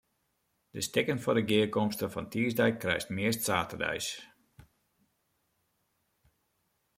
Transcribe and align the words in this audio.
De 0.73 0.81
stikken 0.87 1.19
foar 1.23 1.35
de 1.39 1.43
gearkomste 1.49 2.05
fan 2.13 2.29
tiisdei 2.31 2.71
krijst 2.81 3.09
meast 3.17 3.41
saterdeis. 3.47 4.07